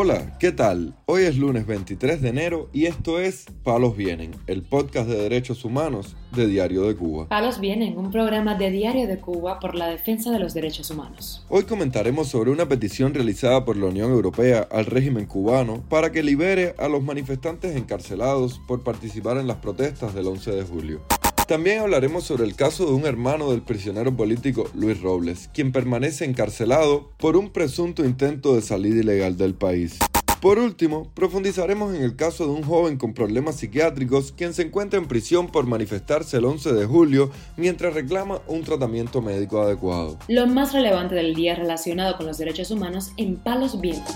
[0.00, 0.94] Hola, ¿qué tal?
[1.06, 5.64] Hoy es lunes 23 de enero y esto es Palos Vienen, el podcast de derechos
[5.64, 7.28] humanos de Diario de Cuba.
[7.28, 11.44] Palos Vienen, un programa de Diario de Cuba por la defensa de los derechos humanos.
[11.48, 16.22] Hoy comentaremos sobre una petición realizada por la Unión Europea al régimen cubano para que
[16.22, 21.00] libere a los manifestantes encarcelados por participar en las protestas del 11 de julio.
[21.48, 26.26] También hablaremos sobre el caso de un hermano del prisionero político Luis Robles, quien permanece
[26.26, 29.98] encarcelado por un presunto intento de salida ilegal del país.
[30.42, 35.00] Por último, profundizaremos en el caso de un joven con problemas psiquiátricos quien se encuentra
[35.00, 40.18] en prisión por manifestarse el 11 de julio mientras reclama un tratamiento médico adecuado.
[40.28, 44.14] Lo más relevante del día relacionado con los derechos humanos en Palos Vientos.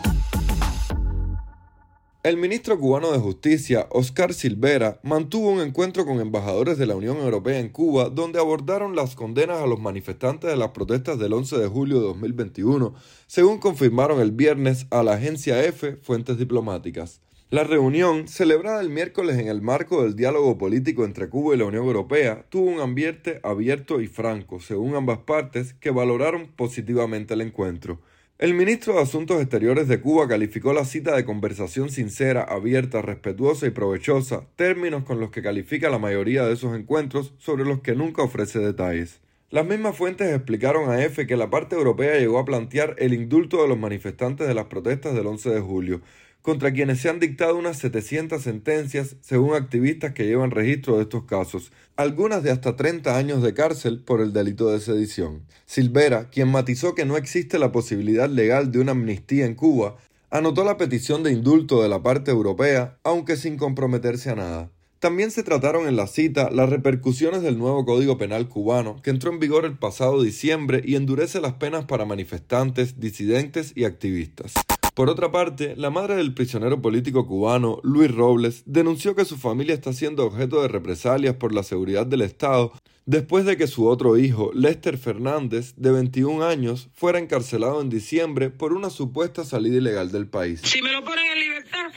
[2.25, 7.17] El ministro cubano de Justicia, Oscar Silvera, mantuvo un encuentro con embajadores de la Unión
[7.17, 11.59] Europea en Cuba donde abordaron las condenas a los manifestantes de las protestas del 11
[11.59, 12.95] de julio de 2021,
[13.27, 17.21] según confirmaron el viernes a la agencia EFE fuentes diplomáticas.
[17.51, 21.65] La reunión, celebrada el miércoles en el marco del diálogo político entre Cuba y la
[21.65, 27.41] Unión Europea, tuvo un ambiente abierto y franco, según ambas partes, que valoraron positivamente el
[27.41, 27.99] encuentro.
[28.43, 33.69] El ministro de Asuntos Exteriores de Cuba calificó la cita de conversación sincera, abierta, respetuosa
[33.69, 37.95] y provechosa, términos con los que califica la mayoría de esos encuentros sobre los que
[37.95, 39.21] nunca ofrece detalles.
[39.51, 43.63] Las mismas fuentes explicaron a EFE que la parte europea llegó a plantear el indulto
[43.63, 46.01] de los manifestantes de las protestas del 11 de julio,
[46.43, 51.25] contra quienes se han dictado unas 700 sentencias según activistas que llevan registro de estos
[51.25, 55.43] casos, algunas de hasta 30 años de cárcel por el delito de sedición.
[55.67, 59.97] Silvera, quien matizó que no existe la posibilidad legal de una amnistía en Cuba,
[60.31, 64.71] anotó la petición de indulto de la parte europea, aunque sin comprometerse a nada.
[64.99, 69.33] También se trataron en la cita las repercusiones del nuevo Código Penal cubano, que entró
[69.33, 74.55] en vigor el pasado diciembre y endurece las penas para manifestantes, disidentes y activistas.
[74.95, 79.75] Por otra parte, la madre del prisionero político cubano, Luis Robles, denunció que su familia
[79.75, 82.73] está siendo objeto de represalias por la seguridad del Estado
[83.07, 88.51] después de que su otro hijo, Lester Fernández, de 21 años, fuera encarcelado en diciembre
[88.51, 90.61] por una supuesta salida ilegal del país.
[90.63, 91.39] Si me lo ponen en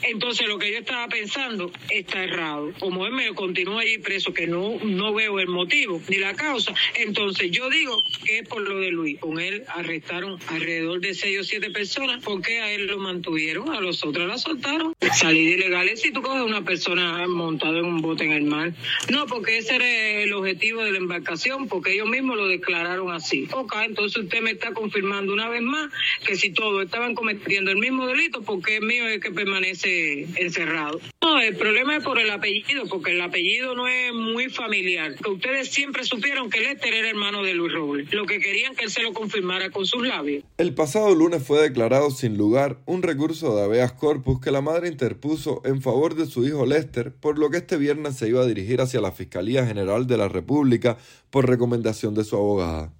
[0.03, 2.73] entonces lo que yo estaba pensando está errado.
[2.79, 6.73] Como él me continúa allí preso, que no, no veo el motivo ni la causa,
[6.95, 9.19] entonces yo digo que es por lo de Luis.
[9.19, 12.23] Con él arrestaron alrededor de 6 o 7 personas.
[12.23, 13.69] ¿Por qué a él lo mantuvieron?
[13.69, 14.93] A los otros la soltaron.
[15.13, 18.73] Salida ilegal es si tú coges una persona montada en un bote en el mar.
[19.09, 23.47] No, porque ese era el objetivo de la embarcación, porque ellos mismos lo declararon así.
[23.51, 25.91] Ok, entonces usted me está confirmando una vez más
[26.25, 30.99] que si todos estaban cometiendo el mismo delito, porque el mío es que permanece encerrado.
[31.21, 35.15] No, el problema es por el apellido, porque el apellido no es muy familiar.
[35.27, 38.13] Ustedes siempre supieron que Lester era hermano de Luis Robles.
[38.13, 40.43] Lo que querían que él se lo confirmara con sus labios.
[40.57, 44.87] El pasado lunes fue declarado sin lugar un recurso de habeas corpus que la madre
[44.87, 48.45] interpuso en favor de su hijo Lester, por lo que este viernes se iba a
[48.45, 50.97] dirigir hacia la Fiscalía General de la República
[51.29, 52.93] por recomendación de su abogada.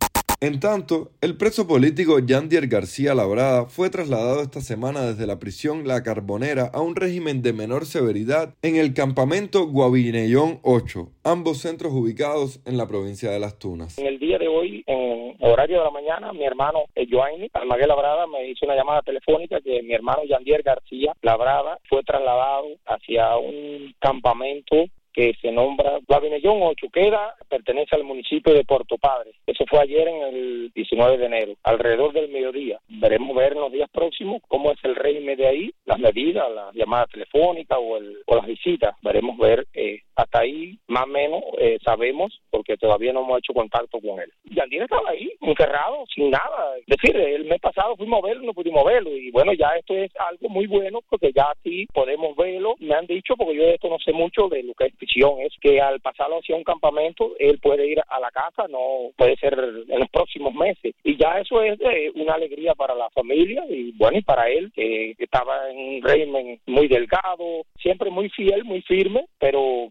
[0.46, 5.88] En tanto, el preso político Yandier García Labrada fue trasladado esta semana desde la prisión
[5.88, 11.94] La Carbonera a un régimen de menor severidad en el campamento Guavinellón 8, ambos centros
[11.94, 13.98] ubicados en la provincia de Las Tunas.
[13.98, 17.88] En el día de hoy, en horario de la mañana, mi hermano eh, Joaini Almaguer
[17.88, 23.36] Labrada me hizo una llamada telefónica que mi hermano Yandier García Labrada fue trasladado hacia
[23.38, 24.76] un campamento
[25.16, 29.32] que se nombra Guavinellón 8, queda, pertenece al municipio de Puerto Padre.
[29.48, 32.80] Eso fue ayer en el 19 de enero, alrededor del mediodía.
[32.90, 36.70] Veremos ver en los días próximos cómo es el régimen de ahí, las medidas, la
[36.74, 38.94] llamada telefónica o, el, o las visitas.
[39.02, 43.54] Veremos ver eh, hasta ahí, más o menos, eh, sabemos, porque todavía no hemos hecho
[43.54, 44.32] contacto con él.
[44.46, 46.78] Yandina estaba ahí, encerrado, sin nada.
[46.78, 49.10] Es decir, el mes pasado fuimos a verlo, no pudimos verlo.
[49.10, 52.76] Y bueno, ya esto es algo muy bueno, porque ya sí podemos verlo.
[52.80, 54.94] Me han dicho, porque yo de esto no sé mucho de lo que es
[55.42, 59.36] es que al pasarlo hacia un campamento, él puede ir a la casa, no puede
[59.38, 60.94] ser en los próximos meses.
[61.04, 64.72] Y ya eso es eh, una alegría para la familia y bueno, y para él,
[64.74, 69.90] que estaba en un régimen muy delgado, siempre muy fiel, muy firme, pero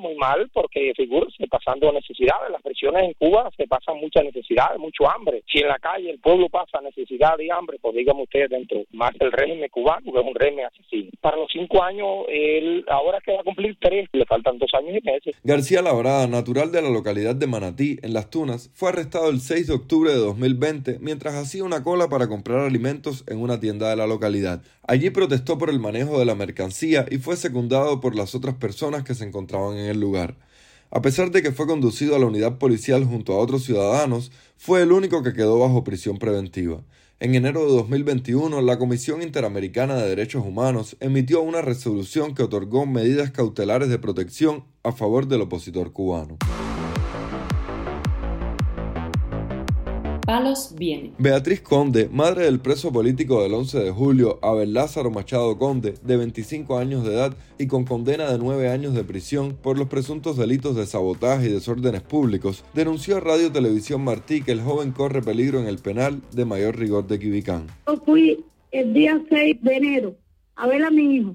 [0.00, 2.50] muy mal, porque figúrese pasando necesidades.
[2.50, 5.42] Las prisiones en Cuba se pasan muchas necesidades, mucho hambre.
[5.50, 9.12] Si en la calle el pueblo pasa necesidad y hambre, pues dígame ustedes dentro más
[9.18, 11.10] del régimen cubano, que es un régimen asesino.
[11.20, 14.98] Para los cinco años, él ahora que va a cumplir tres, le faltan dos años
[15.00, 15.36] y meses.
[15.44, 19.66] García Labrada, natural de la localidad de Manatí, en Las Tunas, fue arrestado el 6
[19.68, 23.96] de octubre de 2020 mientras hacía una cola para comprar alimentos en una tienda de
[23.96, 24.62] la localidad.
[24.90, 29.04] Allí protestó por el manejo de la mercancía y fue secundado por las otras personas
[29.04, 30.36] que se encontraban en el lugar.
[30.90, 34.82] A pesar de que fue conducido a la unidad policial junto a otros ciudadanos, fue
[34.82, 36.82] el único que quedó bajo prisión preventiva.
[37.20, 42.84] En enero de 2021, la Comisión Interamericana de Derechos Humanos emitió una resolución que otorgó
[42.84, 46.36] medidas cautelares de protección a favor del opositor cubano.
[50.30, 50.72] Palos
[51.18, 56.16] Beatriz Conde, madre del preso político del 11 de julio, Abel Lázaro Machado Conde, de
[56.16, 60.36] 25 años de edad y con condena de 9 años de prisión por los presuntos
[60.36, 65.20] delitos de sabotaje y desórdenes públicos, denunció a Radio Televisión Martí que el joven corre
[65.20, 67.66] peligro en el penal de mayor rigor de Quibicán.
[67.88, 70.14] Yo fui el día 6 de enero
[70.54, 71.34] a ver a mi hijo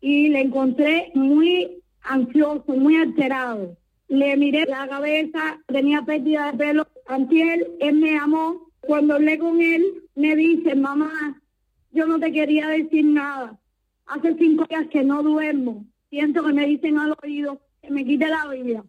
[0.00, 3.76] y le encontré muy ansioso, muy alterado.
[4.08, 8.70] Le miré la cabeza, tenía pérdida de pelo Antiel, él me amó.
[8.80, 11.40] Cuando hablé con él, me dice, mamá,
[11.92, 13.58] yo no te quería decir nada.
[14.06, 15.84] Hace cinco días que no duermo.
[16.08, 18.82] Siento que me dicen al oído que me quite la vida.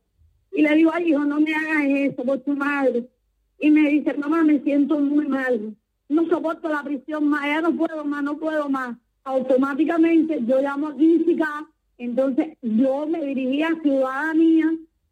[0.53, 3.09] Y le digo, ay, hijo, no me hagas eso por tu madre.
[3.59, 5.75] Y me dice, mamá, me siento muy mal.
[6.07, 8.97] No soporto la prisión más, ya no puedo más, no puedo más.
[9.25, 11.67] Automáticamente yo llamo a física,
[11.97, 14.71] entonces yo me dirigí a Ciudadanía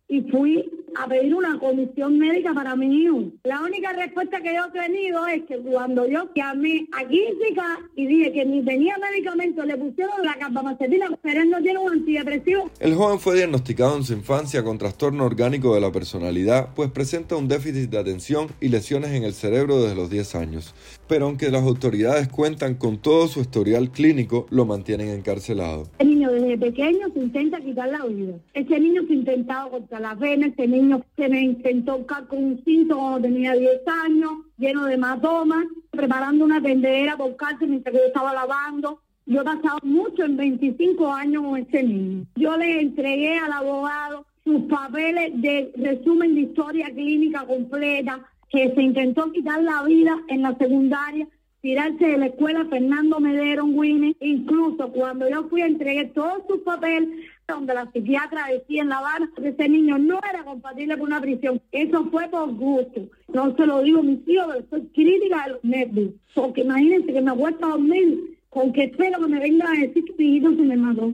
[0.10, 3.24] y fui a pedir una comisión médica para mi hijo.
[3.44, 8.08] La única respuesta que yo he tenido es que cuando yo llamé a Química y
[8.08, 12.70] dije que ni tenía medicamento, le pusieron la carbamacetina, pero él no tiene un antidepresivo.
[12.80, 17.36] El joven fue diagnosticado en su infancia con trastorno orgánico de la personalidad, pues presenta
[17.36, 20.74] un déficit de atención y lesiones en el cerebro desde los 10 años.
[21.08, 25.88] Pero aunque las autoridades cuentan con todo su historial clínico, lo mantienen encarcelado.
[26.00, 28.34] El niño desde pequeño se intenta quitar la vida.
[28.54, 32.62] Ese niño se ha intentado contra la vena, ese niño se me intentó con un
[32.66, 38.02] cinto cuando tenía 10 años, lleno de hematomas, preparando una tendera por cárcel mientras que
[38.02, 39.00] yo estaba lavando.
[39.26, 42.26] Yo he pasado mucho en 25 años con ese niño.
[42.36, 48.82] Yo le entregué al abogado sus papeles de resumen de historia clínica completa, que se
[48.82, 51.28] intentó quitar la vida en la secundaria,
[51.62, 54.16] tirarse de la escuela Fernando Medero Winnie.
[54.22, 57.10] Incluso cuando yo fui a entregar todos sus papeles,
[57.48, 61.22] donde la psiquiatra decía en La Habana que ese niño no era compatible con una
[61.22, 61.62] prisión.
[61.72, 63.08] Eso fue por gusto.
[63.34, 66.12] No se lo digo a mis pero soy crítica de los nervios.
[66.34, 70.04] Porque imagínense que me vuelto a dormir con que espero que me vengan a decir
[70.04, 71.14] que mi hijo se me mató.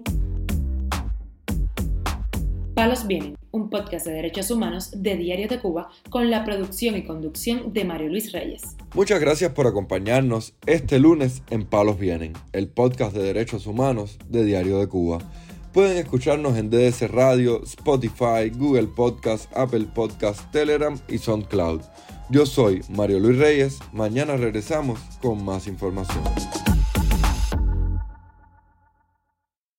[2.75, 7.03] Palos Vienen, un podcast de derechos humanos de Diario de Cuba con la producción y
[7.03, 8.63] conducción de Mario Luis Reyes.
[8.95, 14.44] Muchas gracias por acompañarnos este lunes en Palos Vienen, el podcast de derechos humanos de
[14.44, 15.19] Diario de Cuba.
[15.71, 21.81] Pueden escucharnos en DDC Radio, Spotify, Google Podcast, Apple Podcast, Telegram y SoundCloud.
[22.29, 23.79] Yo soy Mario Luis Reyes.
[23.91, 26.23] Mañana regresamos con más información.